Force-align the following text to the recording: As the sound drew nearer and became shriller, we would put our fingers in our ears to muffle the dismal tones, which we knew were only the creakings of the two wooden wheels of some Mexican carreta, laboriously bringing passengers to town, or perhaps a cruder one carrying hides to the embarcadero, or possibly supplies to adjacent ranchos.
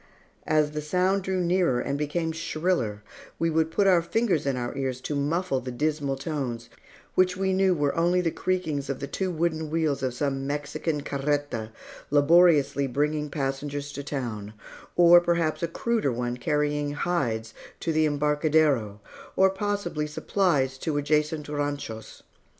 As 0.47 0.71
the 0.71 0.81
sound 0.81 1.21
drew 1.21 1.41
nearer 1.41 1.79
and 1.79 1.95
became 1.95 2.31
shriller, 2.31 3.03
we 3.37 3.51
would 3.51 3.69
put 3.69 3.85
our 3.85 4.01
fingers 4.01 4.47
in 4.47 4.57
our 4.57 4.75
ears 4.75 4.99
to 5.01 5.13
muffle 5.13 5.59
the 5.59 5.69
dismal 5.71 6.15
tones, 6.15 6.71
which 7.13 7.37
we 7.37 7.53
knew 7.53 7.75
were 7.75 7.95
only 7.95 8.19
the 8.19 8.31
creakings 8.31 8.89
of 8.89 8.99
the 8.99 9.05
two 9.05 9.29
wooden 9.29 9.69
wheels 9.69 10.01
of 10.01 10.15
some 10.15 10.47
Mexican 10.47 11.01
carreta, 11.01 11.69
laboriously 12.09 12.87
bringing 12.87 13.29
passengers 13.29 13.91
to 13.91 14.03
town, 14.03 14.53
or 14.95 15.21
perhaps 15.21 15.61
a 15.61 15.67
cruder 15.67 16.11
one 16.11 16.35
carrying 16.35 16.93
hides 16.93 17.53
to 17.79 17.93
the 17.93 18.07
embarcadero, 18.07 18.99
or 19.35 19.51
possibly 19.51 20.07
supplies 20.07 20.79
to 20.79 20.97
adjacent 20.97 21.47
ranchos. 21.47 22.23